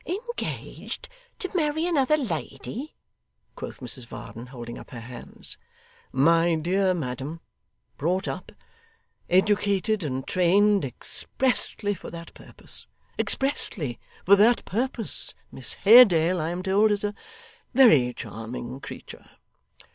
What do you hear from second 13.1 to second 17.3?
Expressly for that purpose. Miss Haredale, I am told, is a